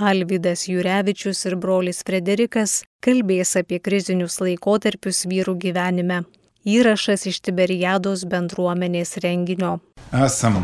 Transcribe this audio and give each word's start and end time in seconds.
Alvydas 0.00 0.64
Jurevičius 0.68 1.42
ir 1.44 1.58
brolis 1.60 1.98
Frederikas 2.08 2.78
kalbės 3.04 3.52
apie 3.60 3.76
krizinius 3.84 4.38
laikotarpius 4.40 5.26
vyrų 5.28 5.58
gyvenime. 5.60 6.22
Įrašas 6.64 7.26
iš 7.28 7.42
Tiberiados 7.44 8.24
bendruomenės 8.28 9.18
renginio. 9.20 9.74
Esam 10.16 10.62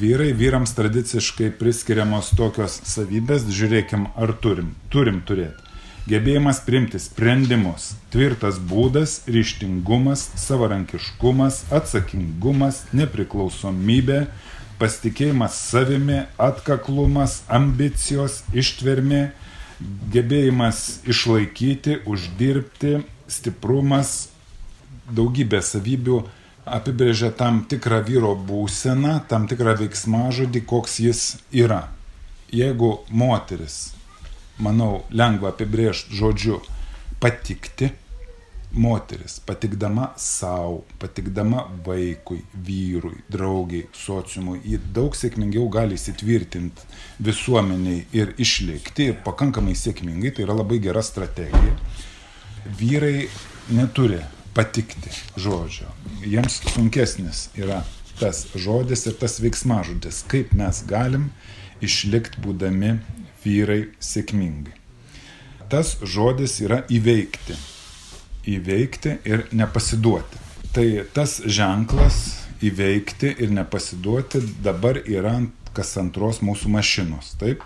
vyrai, 0.00 0.30
vyrams 0.32 0.72
tradiciškai 0.76 1.50
priskiriamos 1.60 2.32
tokios 2.40 2.80
savybės, 2.88 3.44
žiūrėkim, 3.52 4.08
ar 4.16 4.32
turim. 4.40 4.72
Turim 4.88 5.20
turėti. 5.28 5.68
Gebėjimas 6.08 6.62
priimti 6.64 6.96
sprendimus, 6.96 7.90
tvirtas 8.08 8.56
būdas, 8.70 9.18
ryštingumas, 9.28 10.22
savarankiškumas, 10.40 11.66
atsakingumas, 11.76 12.86
nepriklausomybė, 12.96 14.22
pasitikėjimas 14.78 15.58
savimi, 15.70 16.22
atkaklumas, 16.38 17.42
ambicijos, 17.50 18.42
ištvermė, 18.54 19.28
gebėjimas 20.14 21.00
išlaikyti, 21.08 22.00
uždirbti, 22.06 22.98
stiprumas, 23.30 24.30
daugybė 25.14 25.60
savybių 25.64 26.22
apibrėžia 26.78 27.30
tam 27.36 27.62
tikrą 27.68 28.02
vyro 28.06 28.34
būseną, 28.48 29.18
tam 29.28 29.46
tikrą 29.50 29.76
veiksmažodį, 29.82 30.64
koks 30.68 30.98
jis 31.04 31.22
yra. 31.52 31.86
Jeigu 32.52 32.98
moteris 33.10 33.98
manau, 34.58 35.04
lengva 35.10 35.52
apibrėžti 35.52 36.18
žodžiu 36.18 36.60
patikti. 37.22 37.92
Moteris 38.72 39.38
patikdama 39.40 40.10
savo, 40.20 40.82
patikdama 41.00 41.64
vaikui, 41.86 42.42
vyrui, 42.52 43.22
draugiai, 43.32 43.86
sociumui, 43.96 44.60
ji 44.64 44.76
daug 44.94 45.16
sėkmingiau 45.16 45.70
gali 45.72 45.96
įsitvirtinti 45.96 46.84
visuomeniai 47.24 48.02
ir 48.12 48.34
išlikti 48.36 49.08
ir 49.12 49.22
pakankamai 49.24 49.72
sėkmingai, 49.72 50.34
tai 50.36 50.44
yra 50.44 50.58
labai 50.58 50.82
gera 50.84 51.02
strategija. 51.02 51.78
Vyrai 52.78 53.28
neturi 53.72 54.20
patikti 54.54 55.14
žodžio, 55.40 55.88
jiems 56.26 56.60
sunkesnis 56.74 57.46
yra 57.56 57.80
tas 58.20 58.44
žodis 58.58 59.06
ir 59.08 59.16
tas 59.16 59.38
veiksmažodis, 59.40 60.20
kaip 60.28 60.52
mes 60.58 60.82
galim 60.90 61.30
išlikti 61.80 62.44
būdami 62.44 62.98
vyrai 63.44 63.80
sėkmingai. 64.02 64.76
Tas 65.72 65.96
žodis 66.02 66.60
yra 66.64 66.82
įveikti. 66.92 67.56
Įveikti 68.48 69.18
ir 69.28 69.46
nepasiduoti. 69.52 70.40
Tai 70.72 70.86
tas 71.12 71.38
ženklas 71.44 72.18
įveikti 72.64 73.34
ir 73.42 73.52
nepasiduoti 73.54 74.40
dabar 74.64 75.00
yra 75.04 75.36
kas 75.76 75.94
antros 76.00 76.40
mūsų 76.44 76.72
mašinos. 76.72 77.34
Taip? 77.40 77.62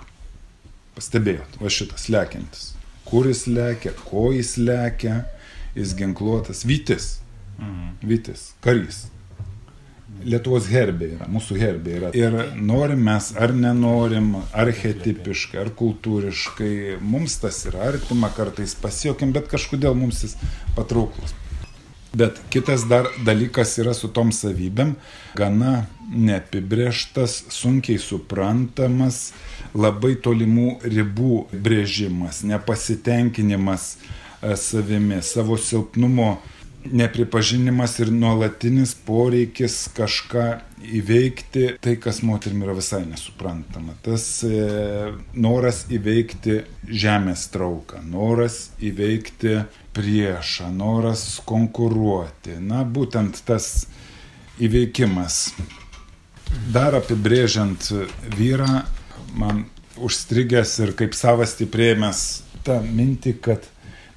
Pastebėjot, 0.97 1.57
va 1.63 1.71
šitas 1.73 2.09
lekiantis. 2.13 2.73
Kur 3.09 3.29
jis 3.31 3.47
lekia, 3.49 3.95
ko 4.05 4.31
jis 4.35 4.57
lekia, 4.61 5.23
jis 5.77 5.95
ginkluotas. 5.97 6.67
Vytis. 6.69 7.19
Mhm. 7.59 7.95
Vytis. 8.03 8.53
Karys. 8.65 9.07
Lietuvos 10.23 10.69
herbė 10.71 11.09
yra, 11.17 11.27
mūsų 11.33 11.57
herbė 11.59 11.95
yra. 11.99 12.11
Ir 12.15 12.37
norim 12.55 13.01
mes 13.09 13.33
ar 13.35 13.55
nenorim, 13.57 14.37
archetipiškai, 14.55 15.59
ar 15.65 15.73
kultūriškai, 15.79 16.99
mums 17.03 17.41
tas 17.43 17.65
yra 17.67 17.89
artima, 17.91 18.31
kartais 18.37 18.77
pasijokim, 18.79 19.33
bet 19.35 19.51
kažkodėl 19.51 19.99
mums 19.99 20.23
jis 20.23 20.37
patrauklus. 20.77 21.35
Bet 22.13 22.39
kitas 22.53 22.85
dar 22.89 23.09
dalykas 23.25 23.79
yra 23.81 23.95
su 23.97 24.11
tom 24.13 24.35
savybėm, 24.37 24.95
gana 25.35 25.87
neapibrieštas, 26.13 27.39
sunkiai 27.57 27.97
suprantamas, 27.97 29.31
labai 29.73 30.19
tolimų 30.21 30.83
ribų 30.85 31.47
brėžimas, 31.53 32.43
nepasitenkinimas 32.45 33.95
e, 33.97 34.53
savimi, 34.61 35.23
savo 35.25 35.57
silpnumo 35.57 36.35
nepripažinimas 36.91 37.99
ir 38.03 38.11
nuolatinis 38.13 38.95
poreikis 39.07 39.87
kažką 39.97 40.47
įveikti, 40.83 41.67
tai 41.83 41.95
kas 42.03 42.23
moterim 42.27 42.65
yra 42.67 42.75
visai 42.77 43.05
nesuprantama. 43.07 43.95
Tas 44.03 44.25
e, 44.47 45.13
noras 45.35 45.85
įveikti 45.93 46.63
žemės 46.89 47.47
trauką, 47.55 48.03
noras 48.03 48.73
įveikti 48.83 49.61
priešą, 49.95 50.73
noras 50.75 51.27
konkuruoti. 51.47 52.59
Na, 52.59 52.83
būtent 52.83 53.45
tas 53.47 53.87
įveikimas. 54.63 55.53
Dar 56.73 56.99
apibrėžiant 56.99 57.93
vyrą, 58.37 58.83
man 59.39 59.65
užstrigęs 60.03 60.75
ir 60.85 60.97
kaip 60.99 61.15
savas 61.17 61.55
stiprėjęs 61.57 62.25
tą 62.67 62.81
mintį, 62.85 63.37
kad 63.45 63.65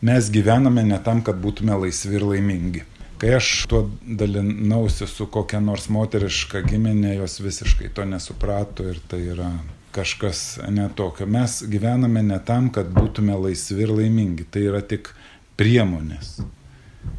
mes 0.05 0.29
gyvename 0.31 0.83
ne 0.85 0.99
tam, 1.03 1.23
kad 1.25 1.39
būtume 1.41 1.77
laisvi 1.81 2.19
ir 2.19 2.25
laimingi. 2.29 2.83
Kai 3.17 3.31
aš 3.37 3.49
tuo 3.71 3.85
dalinausi 4.05 5.07
su 5.07 5.25
kokia 5.31 5.61
nors 5.63 5.87
moteriška 5.89 6.61
giminė, 6.67 7.15
jos 7.15 7.39
visiškai 7.41 7.89
to 7.95 8.05
nesuprato 8.05 8.85
ir 8.91 8.99
tai 9.09 9.21
yra 9.33 9.49
kažkas 9.95 10.59
netokio. 10.69 11.25
Mes 11.25 11.61
gyvename 11.71 12.21
ne 12.27 12.37
tam, 12.45 12.67
kad 12.75 12.91
būtume 12.91 13.37
laisvi 13.47 13.87
ir 13.87 13.95
laimingi, 13.95 14.45
tai 14.51 14.67
yra 14.67 14.83
tik 14.83 15.13
priemonės. 15.55 16.35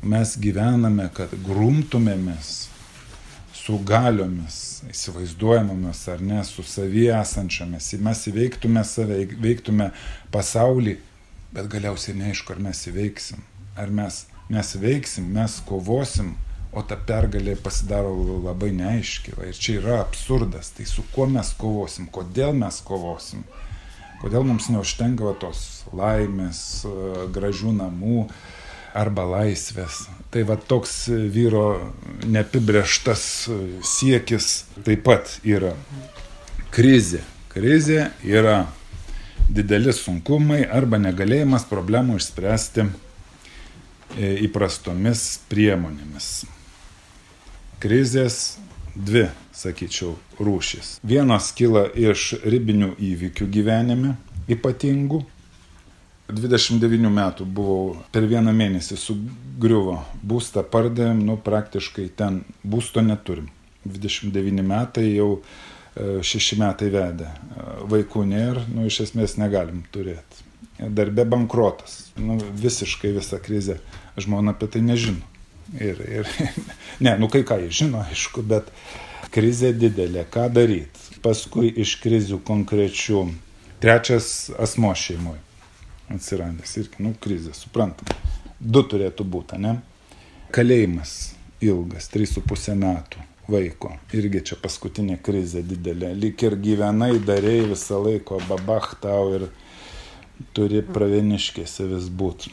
Mes 0.04 0.36
gyvename, 0.42 1.08
kad 1.16 1.32
grumtumėmės 1.46 2.54
su 3.56 3.80
galiomis, 3.88 4.60
įsivaizduojamomis 4.92 6.04
ar 6.12 6.22
ne, 6.22 6.44
su 6.46 6.62
savie 6.62 7.08
esančiomis. 7.16 7.94
Mes 8.04 8.24
įveiktume 8.30 8.84
save, 8.86 9.22
įveiktume 9.24 9.90
pasaulį 10.34 10.98
bet 11.56 11.70
galiausiai 11.72 12.18
neaišku, 12.18 12.52
ar 12.52 12.60
mes 12.68 12.82
įveiksim. 12.90 13.40
Ar 13.80 13.92
mes, 13.92 14.24
mes 14.52 14.72
veiksim, 14.80 15.28
mes 15.32 15.56
kovosim, 15.68 16.34
o 16.76 16.82
ta 16.84 16.98
pergalė 17.08 17.54
pasidaro 17.56 18.12
labai 18.44 18.70
neaiški. 18.76 19.36
Va, 19.38 19.48
ir 19.48 19.56
čia 19.56 19.78
yra 19.80 20.00
absurdas. 20.02 20.74
Tai 20.76 20.84
su 20.88 21.04
kuo 21.14 21.28
mes 21.30 21.54
kovosim, 21.56 22.10
kodėl 22.12 22.52
mes 22.56 22.82
kovosim, 22.84 23.46
kodėl 24.20 24.44
mums 24.48 24.68
neužtenka 24.72 25.32
tos 25.40 25.64
laimės, 25.96 26.60
gražių 27.32 27.72
namų 27.80 28.26
arba 28.96 29.24
laisvės. 29.28 30.06
Tai 30.32 30.44
va 30.48 30.56
toks 30.60 31.06
vyro 31.32 31.92
neapibrieštas 32.24 33.24
siekis 33.84 34.66
taip 34.84 35.04
pat 35.08 35.38
yra 35.44 35.72
krizė. 36.76 37.22
Krizė 37.52 38.10
yra 38.24 38.66
dideli 39.48 39.92
sunkumai 39.94 40.64
arba 40.66 40.98
negalėjimas 41.00 41.66
problemų 41.70 42.18
išspręsti 42.20 42.86
e, 42.86 44.32
įprastomis 44.46 45.24
priemonėmis. 45.50 46.30
Krizės 47.82 48.56
dvi, 48.96 49.26
sakyčiau, 49.56 50.16
rūšis. 50.40 50.96
Vienos 51.06 51.52
kyla 51.56 51.86
iš 51.92 52.32
ribinių 52.44 52.94
įvykių 53.12 53.48
gyvenime, 53.52 54.16
ypatingų. 54.50 55.22
29 56.26 57.06
metų 57.14 57.44
buvau, 57.46 58.00
per 58.10 58.24
vieną 58.26 58.50
mėnesį 58.56 58.96
sugriuvo 58.98 60.00
būstą, 60.26 60.64
pardavėm, 60.66 61.20
nu 61.22 61.36
praktiškai 61.38 62.08
ten 62.18 62.40
būsto 62.66 63.04
neturim. 63.04 63.46
29 63.86 64.64
metai 64.66 65.04
jau 65.12 65.36
šeši 65.96 66.58
metai 66.60 66.90
vedė. 66.92 67.28
Vaikų 67.90 68.26
nėra, 68.28 68.64
nu, 68.72 68.86
iš 68.88 69.02
esmės 69.06 69.36
negalim 69.40 69.84
turėti. 69.94 70.44
Darbė 70.76 71.24
bankrotas, 71.28 72.10
nu, 72.20 72.36
visiškai 72.60 73.14
visa 73.16 73.40
krizė. 73.40 73.78
Žmona 74.20 74.52
apie 74.52 74.68
tai 74.72 74.82
nežino. 74.84 75.24
Ir, 75.80 76.00
ir, 76.04 76.28
ne, 77.04 77.16
nu 77.20 77.30
kai 77.32 77.42
ką 77.48 77.58
jis 77.64 77.80
žino, 77.80 78.04
aišku, 78.04 78.44
bet 78.46 78.68
krizė 79.34 79.72
didelė, 79.76 80.26
ką 80.30 80.46
daryti. 80.52 81.18
Paskui 81.24 81.72
iš 81.82 81.96
krizių 82.04 82.38
konkrečių 82.46 83.24
trečias 83.82 84.50
asmo 84.62 84.92
šeimoje 84.94 85.40
atsiradęs 86.12 86.76
irgi, 86.78 87.02
nu, 87.02 87.14
krizė, 87.18 87.50
suprantam. 87.56 88.12
Du 88.60 88.84
turėtų 88.86 89.26
būti, 89.26 89.58
ne? 89.58 89.80
Kalėjimas 90.54 91.16
ilgas, 91.64 92.06
3,5 92.12 92.76
metų 92.78 93.24
vaiko. 93.50 93.94
Irgi 94.16 94.42
čia 94.50 94.58
paskutinė 94.62 95.18
krizė 95.22 95.62
didelė. 95.66 96.12
Lik 96.16 96.42
ir 96.46 96.58
gyvenai, 96.62 97.16
darėjai 97.22 97.70
visą 97.72 98.00
laiką, 98.02 98.40
babach 98.48 98.94
tau 99.02 99.32
ir 99.38 99.48
turi 100.56 100.82
pravieniškėse 100.84 101.88
vis 101.92 102.10
būti. 102.10 102.52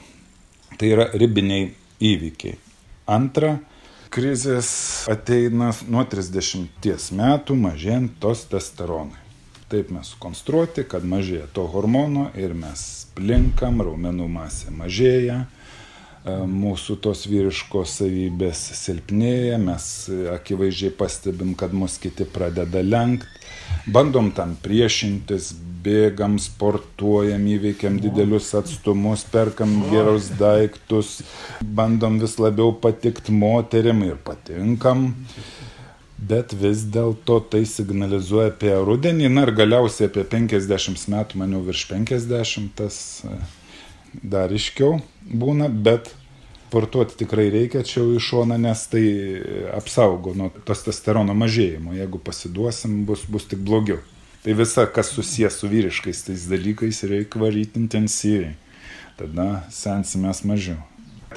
Tai 0.79 0.89
yra 0.89 1.09
ribiniai 1.13 1.71
įvykiai. 2.03 2.57
Antra, 3.11 3.57
krizės 4.13 4.69
ateina 5.11 5.71
nuo 5.89 6.05
30 6.07 7.11
metų 7.17 7.57
mažėjant 7.59 8.17
tos 8.23 8.45
testosteronai. 8.45 9.19
Taip 9.73 9.89
mes 9.89 10.11
sukonstruoti, 10.13 10.83
kad 10.85 11.05
mažėja 11.07 11.47
to 11.55 11.65
hormono 11.73 12.27
ir 12.37 12.53
mes 12.53 12.81
plinkam, 13.17 13.81
raumenų 13.81 14.27
masė 14.29 14.73
mažėja, 14.75 15.39
mūsų 16.23 16.97
tos 17.03 17.25
vyriškos 17.27 17.97
savybės 17.99 18.59
silpnėja, 18.79 19.57
mes 19.59 19.85
akivaizdžiai 20.31 20.93
pastebim, 20.95 21.51
kad 21.59 21.73
mus 21.75 21.97
kiti 21.99 22.23
pradeda 22.23 22.79
lenkti, 22.83 23.27
bandom 23.91 24.31
tam 24.35 24.55
priešintis, 24.63 25.51
bėgam, 25.83 26.37
sportuojam, 26.39 27.43
įveikiam 27.57 27.97
didelius 27.99 28.53
atstumus, 28.55 29.25
perkam 29.27 29.81
gerus 29.91 30.29
daiktus, 30.39 31.17
bandom 31.59 32.21
vis 32.21 32.37
labiau 32.39 32.71
patikti 32.71 33.35
moterim 33.35 34.05
ir 34.07 34.15
patinkam. 34.23 35.09
Bet 36.23 36.53
vis 36.55 36.85
dėlto 36.87 37.41
tai 37.51 37.65
signalizuoja 37.67 38.53
apie 38.53 38.71
rudenį, 38.71 39.27
na 39.27 39.43
ir 39.43 39.51
galiausiai 39.57 40.07
apie 40.07 40.23
50 40.31 41.09
metų, 41.11 41.41
maniau 41.41 41.59
virš 41.65 41.83
50, 41.89 42.71
tas 42.79 43.01
dar 44.21 44.53
iškiau 44.53 44.99
būna, 45.23 45.69
bet 45.69 46.11
sportuoti 46.73 47.19
tikrai 47.19 47.51
reikia 47.53 47.83
čia 47.85 48.01
į 48.15 48.19
šoną, 48.23 48.55
nes 48.57 48.79
tai 48.89 49.03
apsaugo 49.77 50.31
nuo 50.33 50.47
testosterono 50.65 51.35
mažėjimo. 51.37 51.93
Jeigu 51.93 52.17
pasiduosim, 52.17 53.03
bus, 53.05 53.27
bus 53.29 53.45
tik 53.45 53.61
blogiau. 53.61 53.99
Tai 54.41 54.55
visa, 54.57 54.87
kas 54.89 55.11
susijęs 55.13 55.59
su 55.61 55.69
vyriškais 55.69 56.23
tais 56.25 56.47
dalykais, 56.49 57.03
reikia 57.11 57.43
varyti 57.43 57.77
intensyviai. 57.77 58.55
Tada 59.19 59.45
sensimės 59.69 60.41
mažiau. 60.49 60.79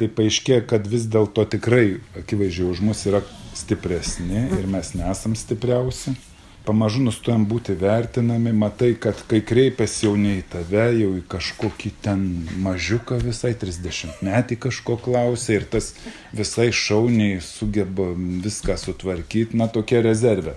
Tai 0.00 0.08
paaiškėjo, 0.17 0.64
kad 0.73 0.88
vis 0.88 1.05
dėlto 1.12 1.44
tikrai 1.52 1.99
akivaizdžiai 2.23 2.70
už 2.73 2.81
mus 2.88 3.05
yra 3.05 3.20
stipresni 3.56 4.46
ir 4.56 4.64
mes 4.73 4.94
nesam 4.96 5.37
stipriausi 5.37 6.17
pamažu 6.66 7.02
nustojam 7.06 7.46
būti 7.48 7.76
vertinami, 7.78 8.52
matai, 8.52 8.92
kad 9.00 9.18
kai 9.30 9.40
kreipiasi 9.46 10.06
jau 10.06 10.14
ne 10.20 10.36
į 10.40 10.44
tave, 10.52 10.84
jau 10.98 11.12
į 11.18 11.22
kažkokį 11.30 11.92
ten 12.04 12.24
mažiuką 12.64 13.18
visai, 13.22 13.54
30 13.58 14.22
metį 14.26 14.58
kažko 14.66 14.98
klausia 15.02 15.60
ir 15.60 15.68
tas 15.70 15.92
visai 16.36 16.68
šauniai 16.74 17.40
sugeba 17.44 18.10
viską 18.16 18.78
sutvarkyti, 18.82 19.56
na 19.58 19.70
tokia 19.72 20.02
rezervė 20.04 20.56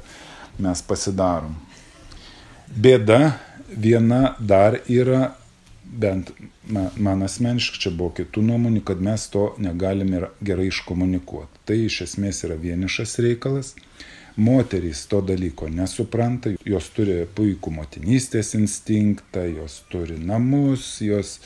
mes 0.59 0.81
pasidarom. 0.85 1.55
Bėda 2.69 3.35
viena 3.69 4.35
dar 4.39 4.79
yra, 4.89 5.33
bent 5.89 6.33
na, 6.69 6.89
man 6.97 7.23
asmeniškai 7.25 7.81
čia 7.85 7.91
buvo 7.93 8.11
kitų 8.19 8.43
nuomonių, 8.45 8.83
kad 8.85 9.01
mes 9.01 9.25
to 9.33 9.49
negalime 9.61 10.27
gerai 10.45 10.69
iškomunikuoti. 10.69 11.63
Tai 11.65 11.77
iš 11.85 12.03
esmės 12.05 12.43
yra 12.45 12.57
vienišas 12.61 13.17
reikalas 13.25 13.73
Moterys 14.39 15.03
to 15.11 15.19
dalyko 15.25 15.67
nesupranta, 15.73 16.53
jos 16.65 16.87
turi 16.95 17.25
puikų 17.35 17.73
motinystės 17.75 18.53
instinktą, 18.55 19.43
jos 19.51 19.81
turi 19.91 20.15
namus, 20.15 21.01
jos 21.03 21.39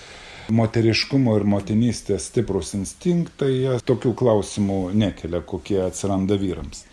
moteriškumo 0.54 1.34
ir 1.40 1.48
motinystės 1.50 2.30
stiprus 2.30 2.76
instinktai, 2.78 3.52
jie 3.64 3.78
tokių 3.88 4.14
klausimų 4.20 4.80
nekelia, 4.94 5.42
kokie 5.42 5.80
atsiranda 5.88 6.38
vyrams. 6.38 6.86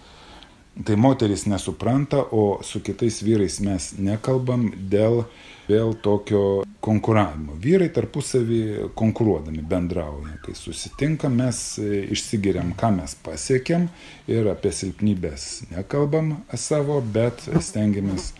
Tai 0.71 0.97
moteris 0.97 1.45
nesupranta, 1.51 2.23
o 2.31 2.61
su 2.63 2.81
kitais 2.81 3.19
vyrais 3.27 3.59
mes 3.61 3.91
nekalbam 3.99 4.69
dėl 4.91 5.25
vėl 5.71 5.95
tokio 6.03 6.63
konkuravimo. 6.83 7.57
Vyrai 7.63 7.91
tarpusavį 7.95 8.91
konkuruodami 8.99 9.63
bendrauja. 9.67 10.39
Kai 10.45 10.55
susitinkam, 10.59 11.37
mes 11.41 11.61
e, 11.83 12.05
išsigiriam, 12.15 12.73
ką 12.79 12.93
mes 12.97 13.17
pasiekėm 13.25 13.89
ir 14.31 14.51
apie 14.51 14.73
silpnybės 14.75 15.67
nekalbam 15.75 16.39
savo, 16.59 17.01
bet 17.03 17.45
stengiamės 17.61 18.33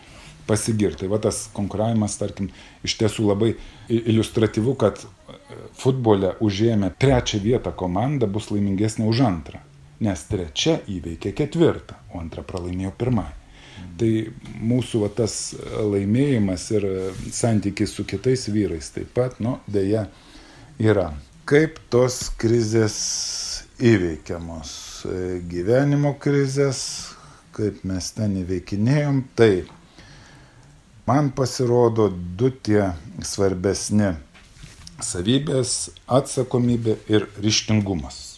pasigirti. 0.49 1.03
Tai 1.03 1.11
va 1.13 1.21
tas 1.23 1.45
konkuravimas, 1.55 2.17
tarkim, 2.19 2.49
iš 2.87 2.97
tiesų 2.99 3.29
labai 3.29 3.53
iliustratyvu, 3.91 4.75
kad 4.81 5.03
e, 5.03 5.37
futbole 5.79 6.35
užėmė 6.43 6.93
trečią 7.01 7.43
vietą 7.43 7.75
komanda 7.75 8.27
bus 8.27 8.51
laimingesnė 8.51 9.07
už 9.11 9.27
antrą. 9.27 9.61
Nes 10.01 10.23
trečia 10.25 10.79
įveikė 10.89 11.35
ketvirtą, 11.37 11.99
o 12.13 12.21
antrą 12.23 12.41
pralaimėjo 12.47 12.93
pirmąją. 12.97 13.37
Tai 14.01 14.09
mūsų 14.65 15.03
va, 15.03 15.09
tas 15.13 15.35
laimėjimas 15.77 16.63
ir 16.73 16.87
santykis 17.33 17.93
su 17.97 18.05
kitais 18.09 18.47
vyrais 18.49 18.89
taip 18.95 19.11
pat, 19.17 19.37
nu, 19.43 19.59
dėja, 19.69 20.07
yra. 20.81 21.11
Kaip 21.49 21.77
tos 21.93 22.31
krizės 22.41 22.95
įveikiamos? 23.77 24.71
Gyvenimo 25.51 26.15
krizės, 26.21 26.81
kaip 27.53 27.83
mes 27.85 28.09
ten 28.17 28.39
įveikinėjom, 28.41 29.21
tai 29.37 29.51
man 31.09 31.29
pasirodo 31.37 32.09
du 32.09 32.49
tie 32.49 32.91
svarbesni 33.21 34.15
savybės- 35.01 35.91
atsakomybė 36.19 36.97
ir 37.09 37.29
ryštingumas 37.41 38.30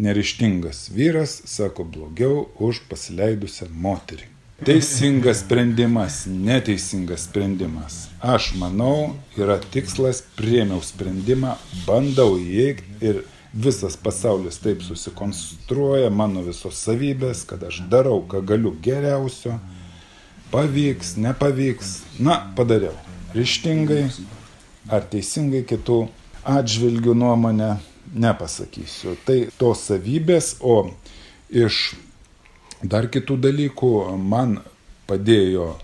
nerištingas 0.00 0.88
vyras 0.94 1.40
sako 1.44 1.84
blogiau 1.84 2.46
už 2.58 2.84
pasileidusią 2.90 3.68
moterį. 3.70 4.28
Teisingas 4.64 5.40
sprendimas, 5.40 6.26
neteisingas 6.28 7.22
sprendimas. 7.24 8.08
Aš 8.20 8.50
manau, 8.60 9.14
yra 9.40 9.56
tikslas, 9.72 10.20
priemiau 10.36 10.82
sprendimą, 10.84 11.54
bandau 11.86 12.34
įeiti 12.36 12.84
ir 13.00 13.22
visas 13.54 13.96
pasaulis 13.96 14.60
taip 14.60 14.84
susikonstruoja, 14.84 16.10
mano 16.12 16.44
visos 16.44 16.76
savybės, 16.84 17.46
kad 17.48 17.64
aš 17.64 17.80
darau, 17.88 18.20
ką 18.28 18.42
galiu 18.52 18.74
geriausio. 18.84 19.56
Pavyks, 20.52 21.14
nepavyks, 21.16 21.94
na, 22.20 22.40
padariau. 22.56 22.96
Ryštingai 23.32 24.10
ar 24.92 25.08
teisingai 25.08 25.62
kitų 25.64 26.02
atžvilgių 26.44 27.14
nuomonę 27.14 27.76
nepasakysiu. 28.14 29.16
Tai 29.26 29.38
tos 29.58 29.86
savybės, 29.88 30.56
o 30.60 30.90
iš 31.50 31.94
dar 32.82 33.10
kitų 33.12 33.38
dalykų 33.46 33.92
man 34.18 34.58
padėjo 35.10 35.74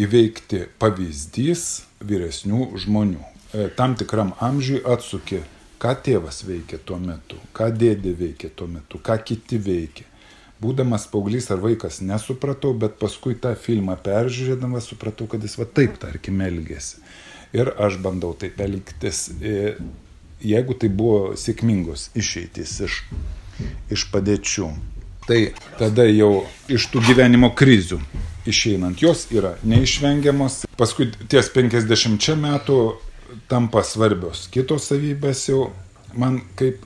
įveikti 0.00 0.66
pavyzdys 0.80 1.64
vyresnių 2.00 2.70
žmonių. 2.80 3.24
E, 3.52 3.66
tam 3.76 3.96
tikram 3.98 4.32
amžiui 4.40 4.80
atsuki, 4.86 5.42
ką 5.80 5.96
tėvas 6.04 6.44
veikė 6.46 6.78
tuo 6.86 7.00
metu, 7.02 7.40
ką 7.56 7.70
dėdė 7.74 8.14
veikė 8.18 8.52
tuo 8.56 8.68
metu, 8.70 9.00
ką 9.02 9.18
kiti 9.26 9.58
veikė. 9.60 10.06
Būdamas 10.60 11.06
paauglys 11.08 11.48
ar 11.50 11.60
vaikas 11.62 12.02
nesupratau, 12.04 12.74
bet 12.76 12.98
paskui 13.00 13.32
tą 13.40 13.54
filmą 13.56 13.96
peržiūrėdamas 14.04 14.90
supratau, 14.92 15.24
kad 15.30 15.40
jis 15.44 15.56
va 15.56 15.64
taip, 15.64 15.96
tarkim, 16.02 16.42
elgėsi. 16.44 17.00
Ir 17.56 17.72
aš 17.80 17.96
bandau 18.04 18.34
taip 18.38 18.60
elgtis 18.60 19.24
jeigu 20.42 20.76
tai 20.78 20.88
buvo 20.88 21.34
sėkmingos 21.38 22.10
išeitis 22.18 22.78
iš, 22.86 23.02
iš 23.92 24.06
padėčių, 24.12 24.70
tai 25.28 25.40
tada 25.78 26.06
jau 26.08 26.46
iš 26.72 26.88
tų 26.92 27.04
gyvenimo 27.10 27.52
krizių 27.56 28.00
išeinant 28.48 29.02
jos 29.02 29.26
yra 29.34 29.54
neišvengiamos. 29.66 30.64
Paskui 30.80 31.10
ties 31.28 31.50
50 31.54 32.36
metų 32.40 32.80
tampa 33.50 33.84
svarbios 33.86 34.48
kitos 34.52 34.88
savybės 34.90 35.44
jau 35.50 35.70
man 36.18 36.40
kaip 36.58 36.82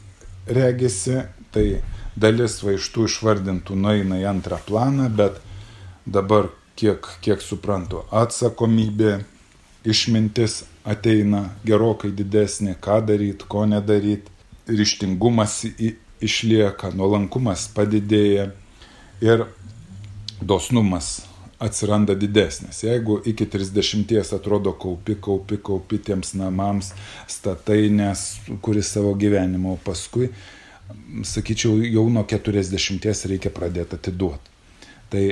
regisi, 0.50 1.23
tai 1.54 1.80
dalis 2.16 2.61
va 2.64 2.75
iš 2.76 2.90
tų 2.94 3.08
išvardintų 3.08 3.76
nueina 3.78 4.18
į 4.20 4.28
antrą 4.28 4.58
planą, 4.66 5.08
bet 5.08 5.38
dabar 6.04 6.50
kiek, 6.78 7.06
kiek 7.25 7.42
suprantu, 7.42 8.02
atsakomybė, 8.12 9.23
išmintis 9.85 10.62
ateina 10.85 11.49
gerokai 11.64 12.12
didesnė, 12.17 12.76
ką 12.81 13.00
daryti, 13.09 13.49
ko 13.49 13.64
nedaryti, 13.69 14.33
ryštingumas 14.69 15.61
išlieka, 16.25 16.95
nuolankumas 16.97 17.69
padidėja 17.76 18.49
ir 19.25 19.47
dosnumas 20.41 21.25
atsiranda 21.64 22.14
didesnis. 22.14 22.83
Jeigu 22.85 23.21
iki 23.25 23.47
30 23.47 24.35
atrodo 24.37 24.73
kaupi, 24.73 25.17
kaupi, 25.21 25.61
kaupi 25.62 25.99
tiems 25.99 26.35
namams, 26.35 26.93
statai, 27.31 27.88
nes 27.93 28.25
kuris 28.64 28.93
savo 28.97 29.14
gyvenimo, 29.14 29.76
o 29.76 29.81
paskui, 29.85 30.31
sakyčiau, 31.25 31.79
jau 31.85 32.09
nuo 32.12 32.25
40 32.29 33.29
reikia 33.31 33.53
pradėti 33.55 34.00
atiduoti. 34.00 34.53
Tai 35.12 35.25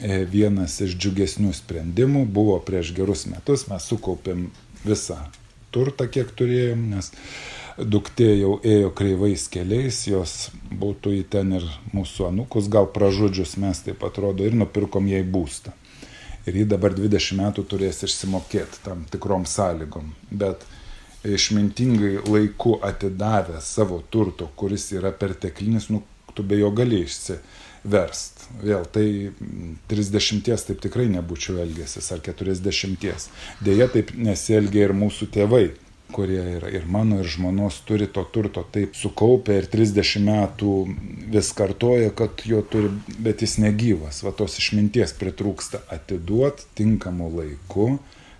vienas 0.00 0.80
iš 0.80 0.96
džiugesnių 0.96 1.52
sprendimų 1.54 2.24
buvo 2.26 2.58
prieš 2.64 2.92
gerus 2.96 3.26
metus, 3.26 3.66
mes 3.68 3.84
sukaupėm 3.84 4.48
visą 4.84 5.18
turtą, 5.72 6.08
kiek 6.08 6.32
turėjom, 6.36 6.88
nes 6.94 7.12
duktė 7.78 8.28
jau 8.36 8.56
ėjo 8.64 8.90
kreivais 8.96 9.46
keliais, 9.52 10.02
jos 10.08 10.50
būtų 10.68 11.14
į 11.20 11.22
ten 11.32 11.56
ir 11.58 11.66
mūsų 11.92 12.28
anukus, 12.28 12.68
gal 12.68 12.88
pražudžius 12.92 13.56
mes 13.60 13.80
taip 13.84 14.04
atrodo 14.04 14.44
ir 14.44 14.56
nupirkom 14.56 15.08
jai 15.08 15.22
būstą. 15.24 15.72
Ir 16.46 16.56
ji 16.58 16.66
dabar 16.66 16.94
20 16.96 17.38
metų 17.38 17.64
turės 17.70 18.02
išsimokėti 18.02 18.82
tam 18.82 19.04
tikrom 19.10 19.44
sąlygom. 19.46 20.10
Bet 20.30 20.64
išmintingai 21.22 22.24
laiku 22.26 22.80
atidavę 22.82 23.60
savo 23.62 24.00
turto, 24.10 24.48
kuris 24.58 24.88
yra 24.96 25.12
perteklinis, 25.14 25.86
nu, 25.94 26.02
tu 26.34 26.42
be 26.42 26.58
jo 26.58 26.72
gali 26.74 27.04
išsikelti 27.06 27.61
verst. 27.84 28.46
Vėl 28.62 28.84
tai 28.92 29.06
30 29.90 30.44
taip 30.68 30.82
tikrai 30.82 31.08
nebūčiau 31.12 31.60
elgęsis 31.62 32.12
ar 32.14 32.20
40. 32.24 33.30
Deja, 33.64 33.88
taip 33.92 34.12
nesielgia 34.16 34.88
ir 34.88 34.96
mūsų 34.96 35.32
tėvai. 35.38 35.66
kurie 36.12 36.42
yra 36.58 36.68
ir 36.68 36.84
mano, 36.84 37.22
ir 37.22 37.28
žmonos 37.28 37.78
turi 37.88 38.04
to 38.04 38.20
turto 38.34 38.60
taip 38.68 38.92
sukaupę 38.92 39.54
ir 39.56 39.68
30 39.72 40.20
metų 40.26 40.72
vis 41.32 41.52
kartoja, 41.56 42.10
kad 42.12 42.44
jo 42.44 42.60
turi, 42.60 42.90
bet 43.16 43.40
jis 43.40 43.56
negyvas, 43.62 44.20
va 44.20 44.34
tos 44.36 44.58
išminties 44.60 45.16
pritrūksta 45.16 45.80
atiduot 45.88 46.66
tinkamu 46.76 47.30
laiku, 47.32 47.86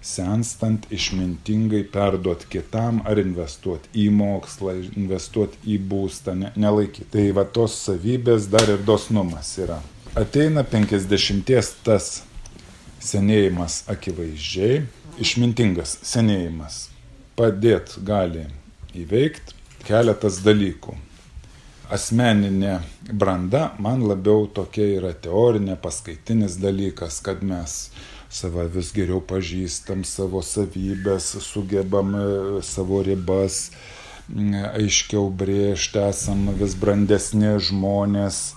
senstant 0.02 0.86
išmintingai 0.90 1.84
perduot 1.92 2.44
kitam 2.50 3.00
ar 3.08 3.20
investuoti 3.22 3.92
į 4.04 4.08
mokslą, 4.14 4.74
investuoti 4.98 5.62
į 5.74 5.78
būstą, 5.88 6.34
ne, 6.38 6.50
nelaikyti. 6.58 7.08
Tai 7.14 7.26
va 7.38 7.46
tos 7.46 7.78
savybės 7.86 8.50
dar 8.52 8.68
ir 8.74 8.82
dosnumas 8.86 9.54
yra. 9.62 9.78
Ateina 10.18 10.66
50 10.66 11.46
tas 11.86 12.10
senėjimas 13.02 13.82
akivaizdžiai, 13.90 14.82
išmintingas 15.22 15.96
senėjimas. 16.06 16.88
Padėt 17.38 17.96
gali 18.04 18.44
įveikti 18.98 19.56
keletas 19.86 20.42
dalykų. 20.44 20.94
Asmeninė 21.92 22.78
branda 23.12 23.72
man 23.82 24.04
labiau 24.08 24.46
tokia 24.48 24.86
yra 24.98 25.10
teorinė, 25.12 25.76
paskaitinis 25.80 26.56
dalykas, 26.60 27.18
kad 27.24 27.42
mes 27.44 27.90
save 28.32 28.64
vis 28.72 28.92
geriau 28.96 29.20
pažįstam, 29.20 30.06
savo 30.08 30.40
savybės, 30.44 31.34
sugebam 31.44 32.14
e, 32.16 32.26
savo 32.64 33.02
ribas 33.04 33.66
aiškiau 34.32 35.28
brėžti, 35.36 36.00
esam 36.08 36.46
vis 36.56 36.76
brandesni 36.78 37.50
žmonės 37.60 38.54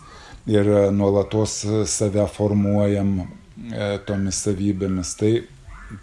ir 0.48 0.70
nuolatos 0.96 1.58
save 1.92 2.28
formuojam 2.32 3.18
e, 3.26 3.98
tomis 4.08 4.44
savybėmis. 4.46 5.16
Tai 5.20 5.34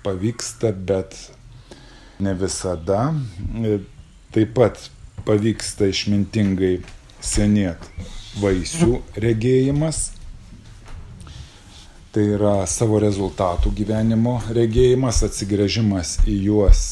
pavyksta, 0.04 0.72
bet 0.72 1.16
ne 2.20 2.34
visada. 2.34 3.12
E, 3.56 3.78
taip 4.34 4.54
pat 4.58 4.90
pavyksta 5.26 5.88
išmintingai 5.92 6.80
senėti 7.22 8.10
vaisių 8.42 8.98
regėjimas 9.22 10.10
tai 12.12 12.26
yra 12.36 12.66
savo 12.68 12.98
rezultatų 13.00 13.72
gyvenimo 13.76 14.36
regėjimas, 14.52 15.22
atsigrėžimas 15.24 16.18
į 16.28 16.36
juos 16.48 16.82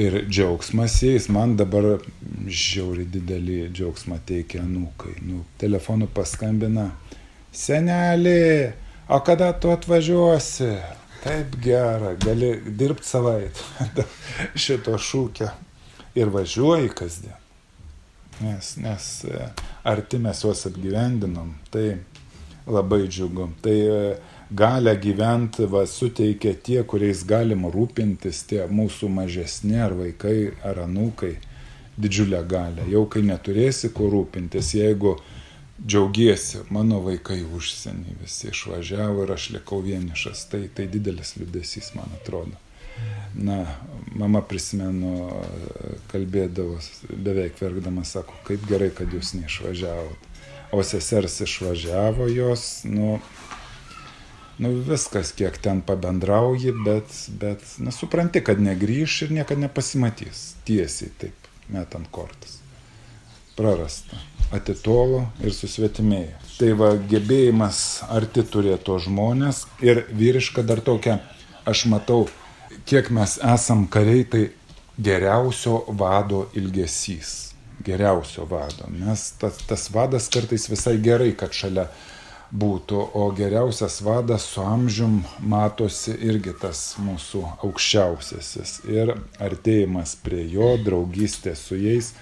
ir 0.00 0.24
džiaugsmas 0.28 0.96
jais. 1.04 1.28
Man 1.28 1.56
dabar 1.60 2.00
žiauri 2.48 3.04
didelį 3.10 3.58
džiaugsmą 3.74 4.18
teikia 4.26 4.62
anūkai. 4.64 5.18
Nu, 5.28 5.44
telefonu 5.60 6.08
paskambina, 6.08 6.88
senelį, 7.54 8.72
o 9.12 9.20
kada 9.26 9.52
tu 9.60 9.72
atvažiuosi? 9.74 10.72
Taip 11.24 11.54
gera, 11.64 12.12
gali 12.20 12.50
dirbti 12.76 13.08
savaitę 13.08 14.04
šito 14.64 14.98
šūkio 15.00 15.48
ir 16.20 16.32
važiuoji 16.32 16.90
kasdien. 16.96 17.40
Nes, 18.42 18.74
nes 18.82 19.06
e, 19.30 19.46
arti 19.88 20.18
mes 20.20 20.42
juos 20.42 20.66
apgyvendinom. 20.68 21.54
Tai 21.72 21.86
labai 22.66 23.08
džiugu. 23.08 23.48
Tai 23.62 23.78
e, 23.80 24.16
galę 24.50 24.96
gyventi 24.96 25.66
va, 25.66 25.86
suteikia 25.86 26.54
tie, 26.54 26.82
kuriais 26.84 27.24
galim 27.28 27.66
rūpintis, 27.70 28.44
tie 28.48 28.64
mūsų 28.70 29.10
mažesni 29.12 29.80
ar 29.80 29.96
vaikai 29.98 30.54
ar 30.64 30.84
anūkai, 30.86 31.34
didžiulę 32.00 32.42
galę. 32.48 32.88
Jau 32.90 33.04
kai 33.10 33.24
neturėsi 33.26 33.92
kuo 33.94 34.10
rūpintis, 34.12 34.74
jeigu 34.78 35.16
džiaugiesi, 35.84 36.64
mano 36.74 37.00
vaikai 37.04 37.42
užsienį 37.44 38.18
visi 38.22 38.50
išvažiavo 38.50 39.24
ir 39.24 39.34
aš 39.34 39.50
likau 39.58 39.80
vienišas, 39.84 40.46
tai, 40.50 40.66
tai 40.74 40.86
didelis 40.90 41.34
liūdėsys, 41.38 41.94
man 41.98 42.14
atrodo. 42.20 42.60
Na, 43.34 43.64
mama 44.14 44.38
prisimenu, 44.46 45.26
kalbėdavo, 46.12 46.78
beveik 47.10 47.58
verkdama, 47.58 48.04
sako, 48.06 48.36
kaip 48.46 48.68
gerai, 48.70 48.92
kad 48.94 49.10
jūs 49.10 49.34
neišvažiavot 49.34 50.30
o 50.72 50.82
sesers 50.82 51.40
išvažiavo 51.40 52.28
jos, 52.28 52.84
nu, 52.84 53.18
nu 54.58 54.70
viskas, 54.88 55.32
kiek 55.32 55.58
ten 55.58 55.80
pabendrauji, 55.80 56.72
bet, 56.84 57.14
bet 57.40 57.62
nu, 57.78 57.92
supranti, 57.92 58.42
kad 58.44 58.60
negryž 58.60 59.22
ir 59.26 59.34
niekada 59.38 59.66
nepasimatys. 59.66 60.54
Tiesiai 60.64 61.12
taip, 61.20 61.50
metant 61.68 62.10
kortas. 62.10 62.60
Prarasta. 63.54 64.18
Atitolo 64.54 65.28
ir 65.42 65.54
susvetimėjo. 65.54 66.34
Tai 66.58 66.72
va, 66.78 66.90
gebėjimas 67.10 67.78
arti 68.12 68.44
turėto 68.46 68.98
žmonės 69.02 69.64
ir 69.82 70.04
vyriška 70.14 70.62
dar 70.66 70.82
tokia, 70.84 71.18
aš 71.66 71.86
matau, 71.90 72.28
kiek 72.86 73.10
mes 73.14 73.38
esam 73.42 73.88
kariai, 73.90 74.26
tai 74.26 74.44
geriausio 74.98 75.80
vado 75.98 76.44
ilgesys 76.54 77.53
geriausio 77.84 78.46
vado. 78.48 78.88
Nes 78.88 79.30
tas, 79.40 79.60
tas 79.68 79.88
vadas 79.92 80.28
kartais 80.32 80.68
visai 80.70 80.96
gerai, 81.02 81.32
kad 81.38 81.54
šalia 81.54 81.88
būtų, 82.54 83.00
o 83.18 83.24
geriausias 83.34 83.98
vadas 84.04 84.46
su 84.52 84.62
amžium 84.62 85.22
matosi 85.40 86.14
irgi 86.22 86.54
tas 86.60 86.94
mūsų 87.02 87.42
aukščiausiasis. 87.66 88.78
Ir 88.90 89.14
artėjimas 89.42 90.14
prie 90.22 90.44
jo, 90.52 90.74
draugystė 90.84 91.56
su 91.58 91.78
jais. 91.80 92.12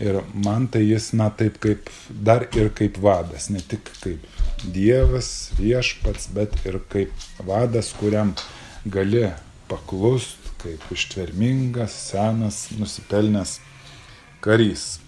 Ir 0.00 0.22
man 0.32 0.64
tai 0.72 0.80
jis, 0.86 1.10
na 1.12 1.28
taip 1.28 1.58
kaip 1.60 1.90
dar 2.08 2.46
ir 2.56 2.70
kaip 2.76 2.96
vadas, 3.04 3.50
ne 3.52 3.60
tik 3.60 3.90
kaip 4.00 4.24
Dievas, 4.60 5.50
viešpats, 5.56 6.28
bet 6.36 6.56
ir 6.68 6.76
kaip 6.92 7.12
vadas, 7.44 7.92
kuriam 7.96 8.32
gali 8.84 9.26
paklust, 9.68 10.40
kaip 10.60 10.84
ištvermingas, 10.92 11.96
senas, 12.10 12.66
nusipelnęs 12.76 13.58
karys. 14.40 14.98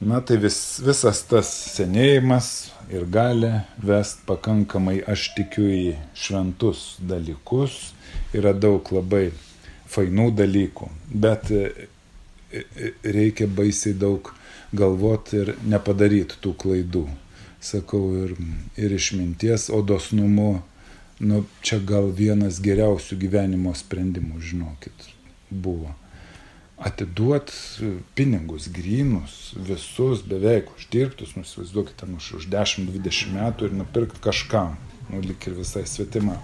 Na 0.00 0.20
tai 0.20 0.36
vis, 0.38 0.78
visas 0.78 1.24
tas 1.26 1.48
senėjimas 1.74 2.70
ir 2.94 3.02
gali 3.10 3.50
vest 3.82 4.22
pakankamai, 4.28 5.00
aš 5.02 5.32
tikiu, 5.34 5.66
į 5.66 5.96
šventus 6.14 6.84
dalykus. 7.02 7.80
Yra 8.36 8.52
daug 8.54 8.86
labai 8.94 9.32
fainų 9.90 10.30
dalykų, 10.38 10.88
bet 11.10 11.50
e, 11.50 11.88
e, 12.52 12.92
reikia 13.02 13.48
baisiai 13.50 13.96
daug 13.98 14.30
galvoti 14.76 15.42
ir 15.42 15.54
nepadaryti 15.66 16.38
tų 16.44 16.54
klaidų. 16.62 17.06
Sakau, 17.58 18.04
ir, 18.22 18.36
ir 18.78 18.94
išminties, 18.94 19.66
o 19.74 19.82
dosnumu, 19.82 20.60
nu, 21.18 21.42
čia 21.64 21.80
gal 21.82 22.12
vienas 22.14 22.62
geriausių 22.62 23.18
gyvenimo 23.18 23.74
sprendimų, 23.74 24.38
žinokit, 24.52 25.08
buvo 25.50 25.96
atiduot 26.78 27.50
pinigus 28.14 28.68
grynus, 28.68 29.54
visus 29.56 30.22
beveik 30.22 30.70
uždirbtus, 30.76 31.34
nu 31.34 31.42
įsivaizduokite, 31.42 32.06
nu, 32.06 32.20
už 32.20 32.46
10-20 32.52 33.34
metų 33.34 33.68
ir 33.68 33.74
nupirkti 33.80 34.22
kažkam, 34.22 34.76
nu 35.10 35.22
lik 35.24 35.48
ir 35.50 35.58
visai 35.58 35.84
svetima. 35.90 36.38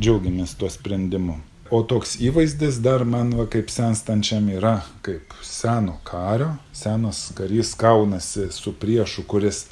Džiaugiamės 0.00 0.56
tuo 0.58 0.70
sprendimu. 0.72 1.36
O 1.72 1.82
toks 1.86 2.16
įvaizdis 2.20 2.80
dar 2.84 3.04
man 3.08 3.32
va, 3.36 3.46
kaip 3.50 3.70
senstančiam 3.72 4.48
yra 4.52 4.78
kaip 5.04 5.32
seno 5.44 5.98
kario, 6.08 6.54
senas 6.76 7.26
karys 7.36 7.72
kaunasi 7.78 8.50
su 8.52 8.72
priešu, 8.80 9.24
kuris 9.28 9.66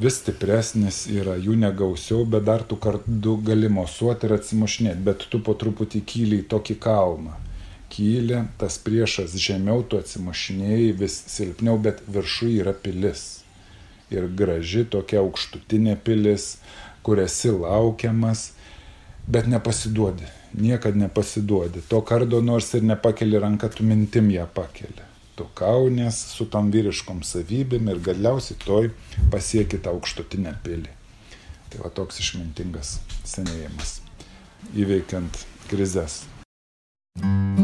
vis 0.00 0.18
stipresnis 0.20 1.04
yra, 1.12 1.36
jų 1.38 1.54
negausiau, 1.60 2.24
bet 2.28 2.44
dar 2.48 2.64
tu 2.66 2.76
kartu 2.80 3.36
gali 3.46 3.70
mosuoti 3.72 4.26
ir 4.26 4.36
atsimušinėti, 4.40 5.04
bet 5.06 5.28
tu 5.30 5.40
po 5.44 5.54
truputį 5.58 6.02
kyli 6.08 6.42
į 6.42 6.48
tokį 6.50 6.80
kalną 6.82 7.38
kyli, 7.94 8.42
tas 8.58 8.76
priešas 8.82 9.36
žemiau, 9.38 9.84
tu 9.86 9.98
atsimušinėjai 10.02 10.90
vis 10.98 11.14
silpniau, 11.30 11.78
bet 11.78 12.02
viršų 12.10 12.50
yra 12.58 12.74
pilis. 12.74 13.44
Ir 14.12 14.26
graži 14.38 14.84
tokia 14.90 15.22
aukštutinė 15.22 15.94
pilis, 16.04 16.56
kur 17.06 17.22
esi 17.22 17.52
laukiamas, 17.54 18.50
bet 19.30 19.46
nepasiduodi. 19.50 20.26
Niekad 20.54 20.98
nepasiduodi. 20.98 21.82
To 21.90 22.02
kardo 22.06 22.40
nors 22.42 22.74
ir 22.74 22.84
nepakeli 22.86 23.40
ranką, 23.42 23.70
tu 23.70 23.86
mintim 23.86 24.30
ją 24.30 24.46
pakeli. 24.54 25.10
Tu 25.34 25.46
kaunės 25.58 26.20
su 26.36 26.46
tom 26.46 26.70
vyriškom 26.74 27.24
savybėm 27.26 27.90
ir 27.90 28.02
galiausiai 28.10 28.60
toj 28.62 28.92
pasieki 29.32 29.82
tą 29.82 29.96
aukštutinę 29.96 30.54
pilį. 30.66 30.94
Tai 31.72 31.82
va 31.82 31.90
toks 31.90 32.22
išmintingas 32.22 33.00
senėjimas, 33.26 33.98
įveikiant 34.78 35.42
krizės. 35.70 36.22
thank 37.16 37.63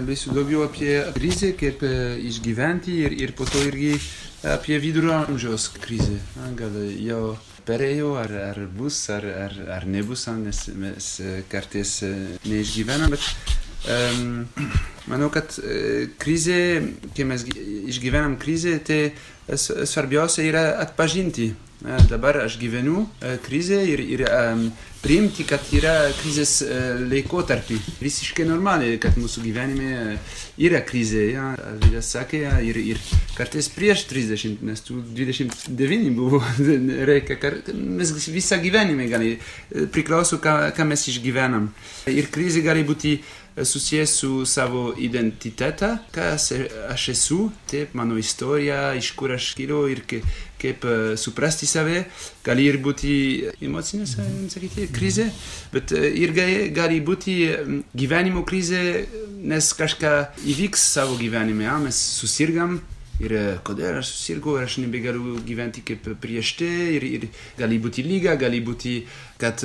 kalbėsiu 0.00 0.32
daugiau 0.32 0.64
apie 0.64 0.94
krizę, 1.12 1.52
kaip 1.60 1.82
išgyventi 2.24 2.94
ir, 3.04 3.12
ir 3.20 3.32
po 3.36 3.44
to 3.44 3.60
irgi 3.68 3.98
apie 4.48 4.78
vidurio 4.80 5.12
amžiaus 5.18 5.68
krizę. 5.76 6.16
Gal 6.56 6.78
jau 6.96 7.36
perėjo, 7.68 8.14
ar, 8.22 8.32
ar 8.46 8.60
bus, 8.78 9.02
ar, 9.12 9.26
ar, 9.44 9.56
ar 9.76 9.84
nebus, 9.84 10.24
nes 10.40 10.62
mes 10.72 11.10
kartais 11.52 11.92
neišgyvenam, 12.48 13.12
bet 13.12 13.59
manau, 15.10 15.30
kad 15.32 15.56
krizė, 16.20 16.60
kai 17.16 17.26
mes 17.28 17.46
išgyvenam 17.48 18.36
krizę, 18.40 18.76
tai 18.84 19.02
svarbiausia 19.56 20.44
yra 20.46 20.64
atpažinti 20.84 21.52
dabar 22.10 22.36
aš 22.44 22.58
gyvenu 22.60 23.06
krizė 23.46 23.80
ir, 23.88 24.00
ir 24.04 24.22
um, 24.28 24.66
priimti, 25.00 25.46
kad 25.48 25.64
yra 25.72 26.10
krizės 26.18 26.58
laikotarpį. 27.08 27.78
Visiškai 28.02 28.44
normaliai, 28.44 28.98
kad 29.00 29.16
mūsų 29.16 29.44
gyvenime 29.46 30.18
yra 30.60 30.82
krizė. 30.84 31.24
Ja? 31.32 31.46
Vyras 31.80 32.12
sakė, 32.12 32.42
ja, 32.44 32.58
ir, 32.60 32.76
ir 32.92 33.00
kartais 33.38 33.70
prieš 33.72 34.04
30, 34.12 34.60
nes 34.68 34.84
tu 34.84 35.00
29 35.00 36.12
buvo, 36.18 36.42
reikia, 37.10 37.38
kad 37.40 37.72
mes 37.72 38.12
visą 38.28 38.60
gyvenimą 38.60 39.08
gali, 39.08 39.34
priklauso, 39.94 40.40
ką, 40.42 40.74
ką 40.76 40.88
mes 40.92 41.08
išgyvenam. 41.14 41.70
Ir 42.12 42.28
krizė 42.32 42.60
gali 42.66 42.84
būti 42.84 43.16
uh, 43.16 43.39
susijęs 43.56 44.12
su 44.22 44.46
savo 44.46 44.94
identitetą, 44.98 45.96
kas 46.14 46.52
aš 46.88 47.08
esu, 47.14 47.40
taip, 47.70 47.94
mano 47.94 48.18
istorija, 48.18 48.94
iš 48.94 49.10
kur 49.18 49.34
aš 49.34 49.52
kilo 49.58 49.82
ir 49.90 50.04
ke, 50.06 50.20
kaip 50.60 50.84
uh, 50.84 51.16
suprasti 51.18 51.66
save, 51.66 52.04
gali 52.44 52.68
ir 52.68 52.78
būti 52.84 53.12
emocinė, 53.64 54.06
sakyti, 54.06 54.86
krizė, 54.94 55.30
bet 55.72 55.92
ir 55.96 56.34
gali 56.76 57.00
būti 57.04 57.36
gyvenimo 57.96 58.44
krizė, 58.48 58.84
nes 59.40 59.72
kažką 59.76 60.14
įvyks 60.52 60.88
savo 60.94 61.18
gyvenime, 61.20 61.68
mes 61.84 62.00
susirgam, 62.20 62.78
ir 63.20 63.34
kodėl 63.66 64.00
aš 64.00 64.10
susirgau 64.14 64.56
ir 64.58 64.66
aš 64.66 64.78
nebegaliu 64.82 65.38
gyventi 65.46 65.82
kaip 65.86 66.06
prieš 66.22 66.54
tai 66.60 66.70
ir, 66.96 67.04
ir 67.04 67.26
gali 67.58 67.78
būti 67.82 68.04
lyga, 68.06 68.36
gali 68.40 68.62
būti, 68.64 68.94
kad 69.40 69.60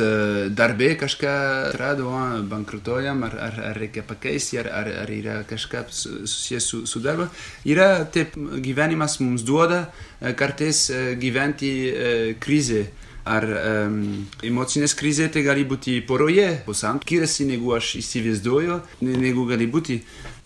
darbė 0.55 0.93
kažką 0.99 1.35
atrado, 1.71 2.11
bankrutuojam, 2.51 3.23
ar, 3.27 3.37
ar, 3.47 3.61
ar 3.71 3.79
reikia 3.79 4.03
pakeisti, 4.07 4.59
ar, 4.61 4.71
ar, 4.81 4.91
ar 5.05 5.13
yra 5.15 5.37
kažką 5.47 5.85
susijęs 5.89 6.69
su, 6.71 6.83
su 6.89 7.01
darbu. 7.03 7.29
Yra 7.67 8.05
taip, 8.11 8.35
gyvenimas 8.63 9.19
mums 9.23 9.47
duoda 9.47 9.85
kartais 10.39 10.87
gyventi 11.21 11.73
krizė. 12.43 12.85
Ar 13.25 13.41
um, 13.49 14.01
emocinės 14.45 14.93
krizė 14.93 15.31
tai 15.33 15.41
gali 15.41 15.63
būti 15.65 15.95
poroje, 16.05 16.59
posant, 16.67 17.01
skiriasi 17.01 17.47
negu 17.49 17.71
aš 17.73 17.95
įsivaizduoju, 17.97 18.75
negu 19.01 19.47
gali 19.49 19.65
būti. 19.65 19.97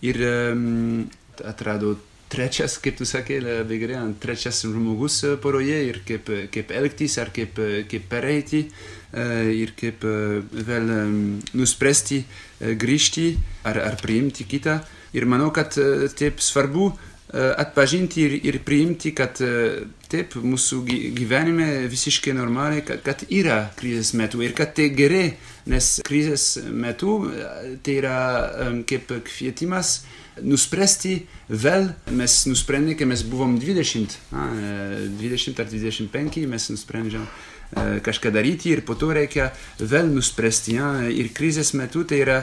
Ir 0.08 0.16
um, 0.24 1.02
atrado 1.44 1.98
trečias, 2.30 2.78
kaip 2.78 2.96
tu 2.96 3.04
labai 3.04 3.78
gerai, 3.78 4.14
trečias 4.20 4.62
žmogus 4.62 5.24
poroje 5.42 5.82
ir 5.88 6.00
kaip, 6.06 6.30
kaip 6.52 6.70
elgtis 6.70 7.18
ar 7.18 7.30
kaip, 7.34 7.58
kaip 7.90 8.08
pereiti 8.08 8.68
ir 9.12 9.74
kaip 9.76 10.04
vėl 10.70 10.90
nuspręsti 11.54 12.24
grįžti 12.78 13.36
ar, 13.64 13.78
ar 13.78 13.96
priimti 14.00 14.44
kitą. 14.44 14.80
Ir 15.12 15.26
manau, 15.26 15.50
kad 15.50 15.74
taip 16.14 16.38
svarbu 16.38 16.92
atpažinti 17.32 18.22
ir, 18.22 18.36
ir 18.46 18.58
priimti, 18.66 19.12
kad 19.14 19.38
taip 20.10 20.34
mūsų 20.34 20.80
gyvenime 21.18 21.86
visiškai 21.90 22.34
normaliai, 22.34 22.82
kad, 22.86 23.02
kad 23.06 23.22
yra 23.26 23.64
krizės 23.78 24.14
metu 24.18 24.42
ir 24.42 24.54
kad 24.58 24.74
tai 24.74 24.88
gerai, 24.94 25.36
nes 25.70 25.98
krizės 26.06 26.56
metu 26.70 27.20
tai 27.82 27.98
yra 28.00 28.16
kaip 28.86 29.14
kvietimas 29.26 30.00
nuspręsti 30.42 31.14
vėl, 31.48 31.90
mes 32.14 32.34
nusprendėme, 32.48 32.98
kai 32.98 33.08
mes 33.10 33.24
buvom 33.26 33.58
20, 33.60 34.18
a, 34.32 34.48
20 35.20 35.62
ar 35.62 35.70
25, 35.70 36.44
mes 36.50 36.68
nusprendžiam 36.72 37.26
kažką 38.02 38.32
daryti 38.34 38.72
ir 38.74 38.82
po 38.82 38.96
to 38.98 39.12
reikia 39.14 39.50
vėl 39.78 40.10
nuspręsti. 40.10 40.74
Ja? 40.74 40.88
Ir 41.06 41.30
krizės 41.34 41.72
metu 41.78 42.02
tai 42.04 42.22
yra 42.24 42.38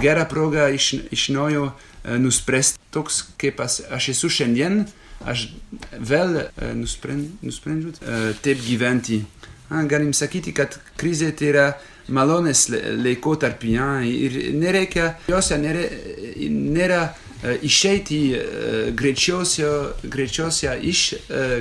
gera 0.00 0.24
proga 0.28 0.70
iš, 0.72 0.94
iš 1.12 1.28
naujo 1.34 1.72
nuspręsti 2.04 2.80
toks, 2.92 3.22
kaip 3.40 3.60
aš, 3.60 3.82
aš 3.92 4.12
esu 4.14 4.32
šiandien, 4.32 4.84
aš 5.28 5.50
vėl 6.00 6.46
nusprend, 6.78 7.30
nusprendžiu 7.44 7.94
taip 8.42 8.64
gyventi. 8.64 9.22
Galim 9.88 10.12
sakyti, 10.12 10.52
kad 10.52 10.76
krizė 11.00 11.30
tai 11.36 11.52
yra 11.52 11.66
malonės 12.08 12.68
laikotarpį 12.72 13.74
ir 14.08 14.38
nereikia, 14.58 15.14
jose 15.28 15.58
nėra, 15.58 15.84
nėra 16.48 17.02
išeiti 17.62 18.20
greičiausia 18.94 20.76
iš 20.78 21.14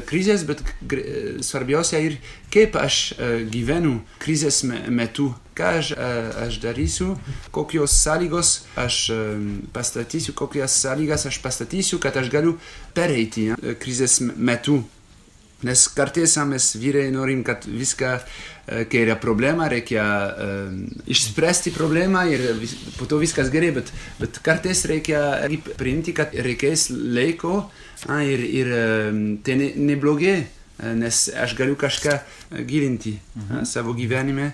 krizės, 0.09 0.45
bet 0.45 0.61
svarbiausia 1.41 2.01
ir 2.05 2.17
kaip 2.53 2.75
aš 2.77 3.13
gyvenu 3.51 4.01
krizės 4.21 4.61
metu, 4.63 5.31
ką 5.57 5.73
aš, 5.81 5.91
aš 6.45 6.61
darysiu, 6.61 7.15
kokios 7.51 7.97
sąlygos 8.03 8.53
aš 8.77 9.11
pastatysiu, 9.73 10.33
kokias 10.37 10.77
sąlygas 10.83 11.25
aš 11.29 11.41
pastatysiu, 11.41 11.99
kad 11.99 12.17
aš 12.17 12.29
galiu 12.33 12.57
pereiti 12.93 13.51
krizės 13.81 14.21
metu. 14.21 14.83
Nes 15.67 15.83
kartais 15.93 16.33
mes 16.49 16.67
vyrai 16.81 17.09
norim, 17.13 17.43
kad 17.45 17.65
viską, 17.67 18.13
kai 18.89 19.03
yra 19.03 19.17
problema, 19.21 19.67
reikia 19.69 20.05
uh, 20.05 20.71
išspręsti 21.11 21.73
problemą 21.75 22.23
ir 22.31 22.45
vis, 22.57 22.73
po 22.97 23.05
to 23.09 23.19
viskas 23.21 23.51
gerai, 23.53 23.71
bet, 23.75 23.91
bet 24.19 24.39
kartais 24.45 24.85
reikia 24.89 25.21
priimti, 25.77 26.15
kad 26.17 26.33
reikės 26.33 26.89
laiko 26.89 27.67
a, 28.07 28.23
ir, 28.25 28.41
ir 28.41 28.73
tai 29.45 29.59
ne, 29.59 29.69
neblogai, 29.91 30.39
nes 30.97 31.21
aš 31.37 31.53
galiu 31.59 31.77
kažką 31.77 32.17
gilinti 32.65 33.19
mhm. 33.19 33.61
a, 33.61 33.65
savo 33.69 33.93
gyvenime. 33.97 34.51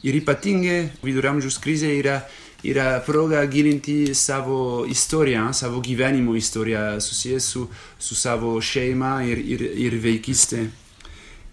Ir 0.00 0.16
ypatingai 0.16 0.86
viduramžiaus 1.04 1.58
krizė 1.60 1.90
yra 1.98 2.22
ira 2.62 3.00
proga 3.06 3.44
gilinti 3.46 4.14
savo 4.14 4.84
historia 4.84 5.52
savo 5.52 5.80
givenimo 5.80 6.34
historia 6.34 7.00
susiesu 7.00 7.68
su 7.98 8.14
savo 8.14 8.60
schema 8.60 9.22
ir 9.24 9.38
ir 9.38 9.60
ir 9.62 9.98
veikiste. 10.02 10.68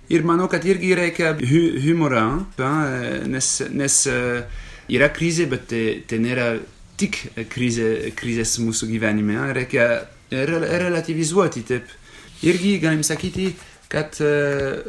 Ir 0.09 0.23
manokat 0.23 0.65
irgi 0.65 0.95
reikia 0.95 1.33
hu, 1.33 1.61
humora 1.83 2.45
pa 2.57 2.89
nes 3.27 3.61
nes 3.69 4.07
eh, 4.07 4.43
yra 4.89 5.09
krize 5.09 5.45
bet 5.45 5.67
te, 5.67 6.01
te 6.07 6.19
nėra 6.19 6.57
tik 6.97 7.17
krize 7.49 8.11
krizės 8.15 8.57
mūsų 8.59 8.87
gyvenime 8.87 9.35
eh? 9.35 9.53
reikia 9.53 9.87
re, 10.31 10.59
relativizuoti 10.83 11.63
taip 11.67 11.91
irgi 12.43 12.77
galim 12.79 13.03
sakyti 13.03 13.51
kad 13.87 14.15
eh, 14.21 14.79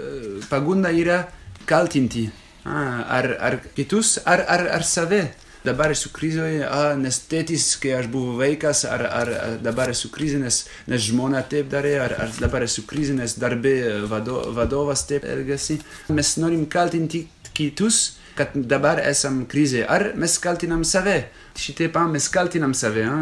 pagunda 0.51 0.91
yra 0.91 1.25
kaltinti 1.67 2.29
ah, 2.65 3.05
ar 3.19 3.37
ar 3.41 3.61
kitus 3.75 4.19
ar 4.25 4.45
ar 4.49 4.67
ar 4.79 4.83
save. 4.83 5.23
Dabar 5.69 5.93
esu 5.95 6.11
krizėje, 6.15 6.65
a, 6.67 6.95
nes 6.99 7.21
tėtis, 7.31 7.69
kai 7.83 7.95
aš 7.99 8.09
buvau 8.13 8.39
vaikas, 8.41 8.85
ar, 8.89 9.05
ar, 9.21 9.33
ar 9.45 9.57
dabar 9.63 9.93
esu 9.93 10.11
krizė, 10.15 10.41
nes, 10.43 10.63
nes 10.91 11.05
žmona 11.07 11.45
taip 11.53 11.71
darė, 11.73 11.95
ar, 12.07 12.17
ar 12.27 12.33
dabar 12.41 12.67
esu 12.67 12.87
krizė, 12.89 13.17
nes 13.21 13.37
darbė 13.41 13.75
vado, 14.11 14.41
vadovas 14.57 15.05
taip 15.09 15.27
elgesi. 15.29 15.79
Mes 16.15 16.35
norim 16.41 16.65
kaltinti 16.71 17.27
kitus, 17.57 18.19
kad 18.39 18.55
dabar 18.71 19.03
esam 19.03 19.43
krizė. 19.51 19.85
Ar 19.91 20.13
mes 20.19 20.39
kaltinam 20.43 20.85
save? 20.87 21.19
Šitaip 21.59 21.97
mes 22.13 22.29
kaltinam 22.33 22.75
save, 22.79 23.05
a, 23.05 23.19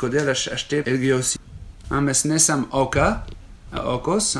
kodėl 0.00 0.32
aš, 0.34 0.48
aš 0.58 0.68
taip 0.70 0.90
elgiausi. 0.90 1.42
A, 1.90 2.00
mes 2.00 2.24
nesam 2.28 2.68
auka, 2.72 3.24
aukos, 3.74 4.34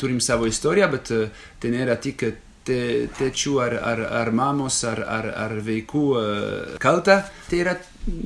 turim 0.00 0.20
savo 0.24 0.48
istoriją, 0.48 0.88
bet 0.94 1.12
tai 1.60 1.72
nėra 1.74 1.98
tik 2.00 2.24
te, 2.66 2.78
tėčių 3.18 3.54
ar, 3.62 3.76
ar, 3.92 4.02
ar 4.20 4.32
mamos 4.34 4.78
ar, 4.88 5.02
ar, 5.02 5.28
ar 5.46 5.56
vaikų 5.66 6.04
uh, 6.12 6.76
kalta, 6.82 7.20
tai 7.50 7.62
yra 7.62 7.76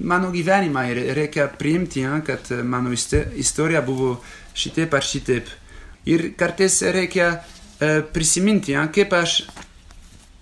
mano 0.05 0.31
gyvenimą 0.35 0.85
ir 0.92 1.03
reikia 1.16 1.48
priimti, 1.61 2.05
ja, 2.05 2.18
kad 2.26 2.50
mano 2.64 2.92
istorija 2.92 3.83
buvo 3.87 4.16
šitaip 4.55 4.94
ar 4.96 5.07
šitaip. 5.07 5.53
Ir 6.11 6.31
kartais 6.40 6.81
reikia 6.96 7.29
uh, 7.37 8.00
prisiminti, 8.14 8.74
ja, 8.76 8.87
kaip 8.92 9.12
aš 9.16 9.42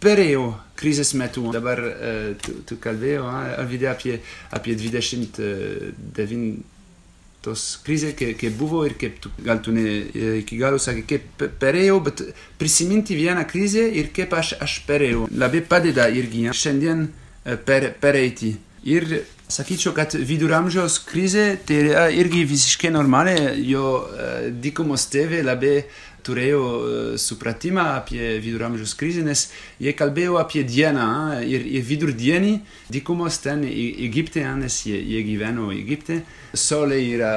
perėjau 0.02 0.52
krizės 0.78 1.14
metu. 1.18 1.46
Dabar 1.54 1.82
uh, 1.82 2.32
tu, 2.42 2.60
tu 2.66 2.80
kalbėjai, 2.82 3.22
Alvidė, 3.58 3.92
apie, 3.92 4.18
apie 4.54 4.78
29 4.78 6.77
tos 7.48 7.64
krizė, 7.86 8.12
kaip 8.18 8.54
buvo 8.60 8.84
ir 8.86 8.94
kaip 9.00 9.18
tu, 9.24 9.32
gal 9.44 9.62
tu 9.64 9.74
ne 9.74 9.84
iki 10.42 10.60
galo 10.60 10.78
sakai, 10.82 11.06
kaip 11.08 11.48
perėjau, 11.60 11.98
bet 12.06 12.22
prisiminti 12.60 13.16
vieną 13.18 13.46
krizę 13.48 13.88
ir 13.88 14.12
kaip 14.14 14.36
aš, 14.36 14.54
aš 14.62 14.82
perėjau. 14.88 15.26
Labai 15.34 15.64
padeda 15.66 16.08
irgi 16.12 16.46
šiandien 16.52 17.08
per, 17.64 17.92
pereiti. 18.00 18.54
Ir 18.88 19.06
sakyčiau, 19.50 19.94
kad 19.96 20.14
viduramžiaus 20.14 21.00
krizė 21.08 21.46
tai 21.66 21.80
yra 21.86 22.04
irgi 22.14 22.44
visiškai 22.48 22.92
normali, 22.94 23.34
jo 23.68 23.84
uh, 24.04 24.48
dykumos 24.62 25.08
tėvai 25.12 25.42
labai 25.46 25.74
turėjo 26.28 26.60
uh, 26.60 27.10
supratimą 27.18 27.88
apie 27.98 28.36
viduramžiaus 28.44 28.94
krizę, 29.00 29.24
nes 29.26 29.48
jie 29.82 29.96
kalbėjo 29.96 30.38
apie 30.38 30.62
dieną 30.68 31.08
ir, 31.48 31.66
ir 31.66 31.84
vidurdienį 31.88 32.54
dykumos 32.92 33.40
ten 33.44 33.64
Egipte, 33.64 34.44
nes 34.60 34.80
jie, 34.86 35.00
jie 35.00 35.24
gyveno 35.26 35.72
Egipte. 35.74 36.22
Saulė 36.54 37.00
yra 37.16 37.34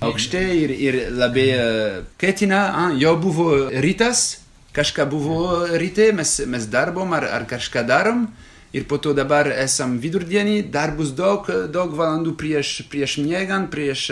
aukšte 0.00 0.40
ir, 0.64 0.72
ir 0.72 1.00
labai 1.12 1.48
uh, 1.54 1.98
ketina, 2.20 2.90
jau 2.98 3.16
buvo 3.20 3.50
rytas, 3.84 4.40
kažką 4.76 5.08
buvo 5.10 5.66
ryte, 5.78 6.12
mes, 6.16 6.38
mes 6.46 6.70
darbom 6.70 7.12
ar, 7.16 7.28
ar 7.28 7.48
kažką 7.50 7.84
darom. 7.86 8.30
Ir 8.70 8.84
po 8.86 9.00
to 9.02 9.10
dabar 9.18 9.48
esam 9.50 9.96
vidurdienį, 9.98 10.68
dar 10.70 10.92
bus 10.94 11.10
daug, 11.18 11.48
daug 11.74 11.90
valandų 11.98 12.36
prieš, 12.38 12.84
prieš 12.86 13.16
miegant, 13.18 13.66
prieš 13.72 14.04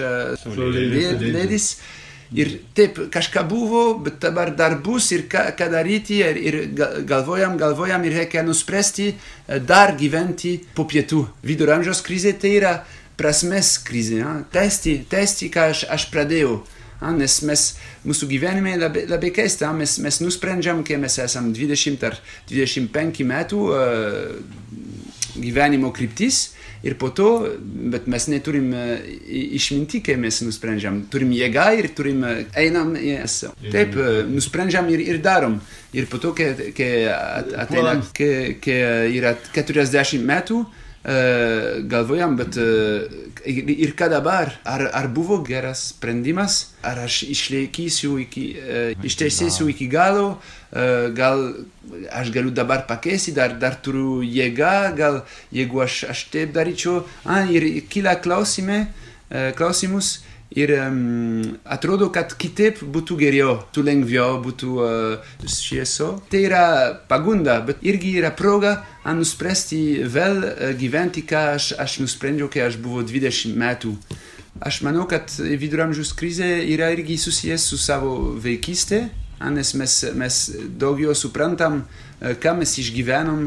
lėdis. 0.51 1.77
Ir 2.37 2.59
taip, 2.77 2.99
kažką 3.09 3.47
buvo, 3.49 3.83
bet 4.05 4.19
dabar 4.21 4.51
dar 4.57 4.75
bus 4.85 5.07
ir 5.17 5.25
ką, 5.33 5.47
ką 5.57 5.71
daryti. 5.73 6.19
Ir, 6.21 6.37
ir 6.37 6.57
galvojam, 7.09 7.57
galvojam 7.61 8.05
ir 8.05 8.19
reikia 8.21 8.45
nuspręsti 8.45 9.15
dar 9.65 9.95
gyventi 9.97 10.59
po 10.77 10.85
pietų. 10.89 11.25
Viduramžiaus 11.49 12.03
krizė 12.05 12.35
tai 12.37 12.53
yra 12.59 12.75
prasmės 13.19 13.79
krizė. 13.85 14.21
Ja? 14.21 14.35
Testi, 14.53 14.99
testi, 15.09 15.49
ką 15.53 15.71
aš, 15.73 15.87
aš 15.89 16.09
pradėjau. 16.13 16.61
A, 16.99 17.13
nes 17.15 17.37
mes, 17.47 17.65
mūsų 18.03 18.27
gyvenime 18.27 18.73
labai, 18.75 19.05
labai 19.07 19.31
keista, 19.31 19.71
mes, 19.73 19.97
mes 20.03 20.17
nusprendžiam, 20.19 20.81
kai 20.85 20.97
mes 20.99 21.15
esam 21.23 21.53
20 21.55 22.03
ar 22.09 22.17
25 22.51 23.23
metų 23.29 23.61
uh, 23.71 24.33
gyvenimo 25.43 25.93
kryptis 25.95 26.49
ir 26.87 26.95
po 26.99 27.11
to, 27.11 27.29
bet 27.93 28.07
mes 28.11 28.29
neturim 28.31 28.71
uh, 28.77 28.95
išminti, 29.59 30.03
kai 30.05 30.15
mes 30.21 30.41
nusprendžiam. 30.47 31.01
Turim 31.11 31.33
jėgą 31.35 31.67
ir 31.81 31.91
turim, 31.97 32.23
uh, 32.23 32.45
einam, 32.59 32.95
yes. 33.03 33.41
taip, 33.73 33.97
uh, 33.99 34.23
nusprendžiam 34.31 34.89
ir, 34.95 35.03
ir 35.03 35.23
darom. 35.25 35.59
Ir 35.97 36.07
po 36.11 36.21
to, 36.23 36.35
kai, 36.39 36.53
kai 36.77 36.93
ateina, 37.09 37.97
kai, 38.15 38.59
kai 38.63 38.79
yra 39.17 39.35
40 39.57 40.23
metų, 40.29 40.63
galvojam, 41.89 42.37
bet 42.37 42.59
uh, 42.59 43.07
ir 43.47 43.95
ką 43.97 44.09
dabar, 44.11 44.51
ar, 44.67 44.89
ar 44.93 45.09
buvo 45.15 45.39
geras 45.47 45.89
sprendimas, 45.95 46.75
ar 46.83 46.99
aš 47.07 47.23
išlaikysiu 47.31 48.19
iki, 48.25 48.45
uh, 48.59 49.07
išteisėsiu 49.07 49.71
iki 49.73 49.89
galo, 49.89 50.39
gal 51.17 51.47
aš 52.13 52.29
galiu 52.29 52.51
dabar 52.53 52.83
pakeisti, 52.85 53.33
dar, 53.33 53.55
dar 53.57 53.79
turiu 53.81 54.21
jėgą, 54.21 54.93
gal 54.99 55.23
jeigu 55.55 55.81
aš, 55.81 56.03
aš 56.13 56.27
taip 56.29 56.53
daryčiau, 56.53 57.07
ah, 57.25 57.49
ir 57.49 57.65
kyla 57.89 58.19
klausime, 58.21 58.91
klausimus. 59.57 60.19
Ir 60.57 60.71
um, 60.81 61.59
atrodo, 61.69 62.07
kad 62.09 62.31
kitaip 62.41 62.79
būtų 62.81 63.19
geriau, 63.21 63.59
būtų 63.67 63.83
lengviau, 63.85 64.39
būtų 64.41 64.77
uh, 64.81 65.27
švieso. 65.45 66.15
Tai 66.33 66.41
yra 66.41 66.63
pagunda, 67.11 67.59
bet 67.61 67.85
irgi 67.85 68.15
yra 68.23 68.31
proga 68.33 68.79
nuspręsti 69.17 69.83
vėl 70.09 70.43
uh, 70.43 70.73
gyventi, 70.79 71.23
ką 71.29 71.45
aš, 71.55 71.73
aš 71.79 72.01
nusprendžiau, 72.03 72.51
kai 72.53 72.67
aš 72.67 72.81
buvau 72.83 73.05
20 73.07 73.57
metų. 73.59 73.95
Aš 74.59 74.81
manau, 74.83 75.05
kad 75.07 75.31
viduramžiaus 75.39 76.11
krizė 76.19 76.49
yra 76.73 76.91
irgi 76.91 77.15
susijęs 77.21 77.69
su 77.71 77.79
savo 77.79 78.15
vaikystė, 78.43 79.05
nes 79.55 79.71
mes, 79.79 79.95
mes 80.19 80.39
daugiau 80.81 81.15
suprantam, 81.15 81.85
ką 82.19 82.57
mes 82.59 82.73
išgyvenom, 82.83 83.45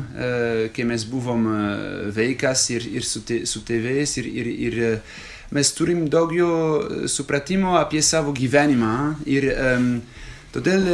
kai 0.72 0.86
mes 0.88 1.04
buvom 1.04 1.50
vaikas 2.16 2.70
ir, 2.72 2.88
ir 2.88 3.04
su, 3.04 3.26
te, 3.28 3.42
su 3.46 3.60
tėvais 3.68 4.16
ir, 4.22 4.30
ir, 4.32 4.48
ir 4.70 4.80
mes 5.52 5.74
turim 5.76 6.06
daugiau 6.08 7.08
supratimo 7.12 7.76
apie 7.76 8.02
savo 8.02 8.32
gyvenimą 8.32 8.96
ir 9.28 9.52
um, 9.52 9.90
todėl 10.54 10.88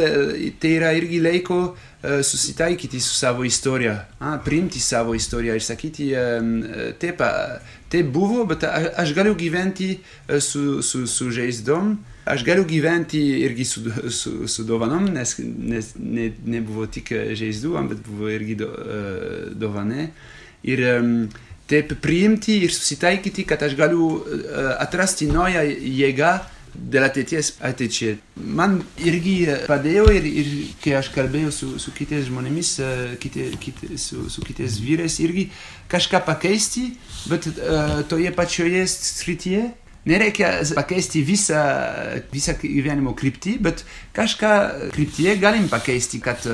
tai 0.60 0.74
yra 0.78 0.94
irgi 0.96 1.20
laiko 1.24 1.60
uh, 1.68 1.88
susitaikyti 2.22 3.00
su 3.00 3.14
savo 3.14 3.44
istorija, 3.44 4.06
priimti 4.44 4.80
savo 4.80 5.14
istoriją 5.14 5.54
ir 5.54 5.62
sakyti, 5.62 6.12
um, 6.14 6.62
taip, 7.00 7.22
taip 7.88 8.12
buvo, 8.14 8.44
bet 8.46 8.64
aš 8.96 9.14
galiu 9.14 9.34
gyventi 9.34 9.98
su, 10.40 10.82
su, 10.82 11.06
su 11.06 11.30
žaizdom, 11.30 11.96
aš 12.24 12.44
galiu 12.44 12.64
gyventi 12.64 13.18
irgi 13.42 13.64
su, 13.64 13.82
su, 14.10 14.48
su 14.48 14.64
dovanom, 14.64 15.08
nes, 15.14 15.34
nes 15.42 15.90
ne, 15.98 16.30
nebuvo 16.46 16.86
tik 16.86 17.10
žaizdų, 17.34 17.74
bet 17.90 18.04
buvo 18.06 18.30
irgi 18.30 18.54
do, 18.62 18.70
dovanė. 19.58 20.10
Ir 20.70 20.84
taip 21.68 21.96
priimti 22.02 22.60
ir 22.62 22.74
susitaikyti, 22.74 23.42
kad 23.48 23.62
aš 23.62 23.74
galiu 23.78 24.22
atrasti 24.78 25.26
naują 25.30 25.66
jėgą 25.66 26.36
dėl 26.78 27.06
ateities 27.08 27.54
ateičiai. 27.64 28.18
Man 28.38 28.78
irgi 29.02 29.36
padėjo 29.68 30.06
ir, 30.14 30.28
ir 30.28 30.52
kai 30.82 30.94
aš 31.00 31.10
kalbėjau 31.14 31.50
su, 31.54 31.72
su 31.82 31.94
kitais 31.96 32.28
žmonėmis, 32.30 32.72
uh, 32.84 33.02
kiti, 33.22 33.50
kiti, 33.62 33.90
su, 34.00 34.28
su 34.30 34.44
kitais 34.46 34.78
vyrais, 34.82 35.18
irgi 35.24 35.48
kažką 35.90 36.22
pakeisti, 36.28 36.90
bet 37.28 37.50
uh, 37.50 38.00
toje 38.08 38.32
pačioje 38.36 38.86
srityje 38.94 39.66
nereikia 40.06 40.50
pakeisti 40.74 41.22
visą, 41.26 41.60
visą 42.32 42.54
gyvenimo 42.60 43.14
kryptį, 43.18 43.54
bet 43.62 43.84
kažką 44.16 44.52
kryptyje 44.94 45.36
galim 45.42 45.68
pakeisti, 45.68 46.20
kad 46.22 46.44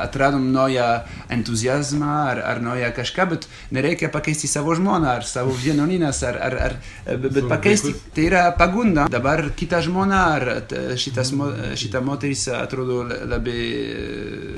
atradom 0.00 0.50
naują 0.52 0.88
entuzijazmą 1.32 2.10
ar, 2.32 2.42
ar 2.44 2.62
naują 2.62 2.92
kažką, 2.96 3.26
bet 3.30 3.48
nereikia 3.72 4.10
pakeisti 4.12 4.48
savo 4.48 4.74
žmoną 4.74 5.08
ar 5.08 5.24
savo 5.24 5.54
vienuolynas, 5.64 6.22
ar, 6.28 6.38
ar, 6.48 6.58
ar, 6.66 6.76
bet 7.06 7.40
pakeisti. 7.48 7.94
tai 8.14 8.26
yra 8.28 8.44
pagunda. 8.58 9.08
Dabar 9.10 9.50
kita 9.56 9.82
žmona 9.82 10.22
ar 10.36 10.48
šitas, 10.96 11.32
šita 11.80 12.04
moteris 12.04 12.46
atrodo 12.54 13.02
labai 13.08 13.66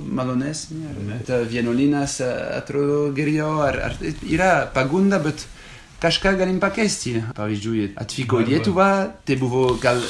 malonesnė, 0.02 0.92
ar 1.22 1.48
vienuolynas 1.48 2.20
atrodo 2.58 3.10
geriau, 3.16 3.60
ar, 3.66 3.80
ar 3.90 3.98
yra 4.28 4.54
pagunda, 4.74 5.20
bet 5.22 5.46
kažką 6.02 6.34
galim 6.38 6.58
pakeisti. 6.62 7.14
Pavyzdžiui, 7.36 7.92
atvyko 8.02 8.40
į 8.42 8.48
Lietuvą, 8.50 8.88
tai 9.26 9.36
buvo 9.40 9.76
gal, 9.82 10.00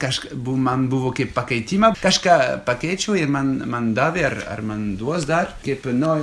kažka, 0.00 0.34
bu, 0.34 0.56
man 0.60 0.88
buvo 0.90 1.12
kaip 1.14 1.34
pakeitimą, 1.36 1.92
kažką 2.02 2.38
pakeičiau 2.66 3.16
ir 3.18 3.30
man, 3.30 3.56
man 3.70 3.92
davė, 3.96 4.24
ar, 4.30 4.38
ar 4.56 4.64
man 4.66 4.94
duos 4.98 5.28
dar, 5.28 5.54
kaip 5.64 5.86
no, 5.94 6.16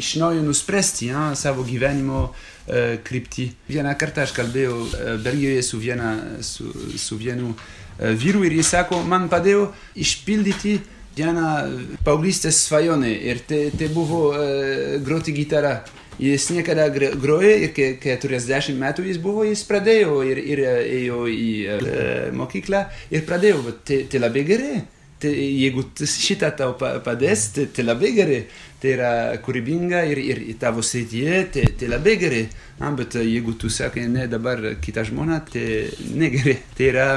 iš 0.00 0.14
naujo 0.22 0.44
nuspręsti 0.46 1.10
ja, 1.10 1.26
savo 1.38 1.66
gyvenimo 1.68 2.22
uh, 2.30 2.96
kryptį. 3.04 3.50
Vieną 3.68 3.94
kartą 4.00 4.24
aš 4.24 4.34
kalbėjau 4.38 4.78
uh, 4.86 5.12
Belgijoje 5.24 5.66
su, 5.66 5.82
viena, 5.82 6.14
su, 6.46 6.72
su 6.96 7.20
vienu 7.20 7.52
uh, 7.52 8.14
vyru 8.16 8.46
ir 8.48 8.56
jis 8.60 8.72
sako, 8.76 9.02
man 9.04 9.28
padėjo 9.32 9.68
išpildyti 10.00 10.78
vieną 11.20 11.48
paauglystės 12.06 12.64
svajonę 12.68 13.10
ir 13.12 13.44
tai, 13.44 13.66
tai 13.76 13.92
buvo 13.92 14.30
uh, 14.32 15.00
groti 15.04 15.36
gitarą. 15.36 15.80
Jis 16.20 16.50
niekada 16.52 16.90
groja 16.92 17.52
ir 17.64 17.70
kai 17.72 17.94
40 18.04 18.76
metų 18.76 19.06
jis 19.08 19.20
buvo, 19.22 19.46
jis 19.48 19.62
pradėjo 19.64 20.20
ir, 20.28 20.40
ir 20.52 20.64
ėjo 20.68 21.24
į 21.32 21.50
uh, 21.64 21.84
mokyklą 22.36 22.84
ir 23.14 23.24
pradėjo, 23.28 23.62
bet 23.64 23.84
tai, 23.88 24.02
tai 24.10 24.20
labai 24.20 24.44
gerai. 24.48 24.80
Tai, 25.20 25.30
jeigu 25.36 25.82
šitą 26.08 26.48
tau 26.56 26.74
padės, 26.80 27.50
tai, 27.52 27.66
tai 27.76 27.84
labai 27.84 28.12
gerai. 28.16 28.40
Tai 28.80 28.92
yra 28.94 29.10
kūrybinga 29.44 30.00
ir, 30.08 30.20
ir 30.32 30.38
tavo 30.60 30.80
srityje, 30.84 31.40
tai, 31.52 31.64
tai 31.76 31.90
labai 31.92 32.14
gerai. 32.20 32.46
Na, 32.78 32.88
bet 32.96 33.18
jeigu 33.20 33.52
tu 33.60 33.68
sakai, 33.68 34.06
ne 34.08 34.24
dabar 34.32 34.62
kita 34.80 35.04
žmona, 35.04 35.42
tai 35.44 35.90
negerai. 36.16 36.56
Tai 36.78 36.88
yra 36.88 37.08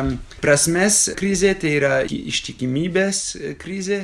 prasmės 0.43 1.05
krizė, 1.19 1.53
tai 1.59 1.77
yra 1.77 2.01
ištikimybės 2.03 3.23
krizė. 3.63 4.01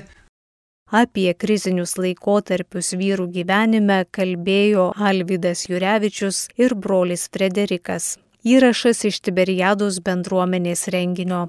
Apie 0.89 1.36
krizinius 1.38 1.91
laikotarpius 2.02 2.95
vyrų 2.97 3.28
gyvenime 3.36 3.99
kalbėjo 4.10 4.88
Alvydas 4.97 5.67
Jurevičius 5.69 6.47
ir 6.58 6.73
brolis 6.73 7.28
Frederikas. 7.30 8.15
Įrašas 8.41 9.04
iš 9.06 9.19
Tiberiados 9.21 9.99
bendruomenės 10.02 10.88
renginio. 10.89 11.43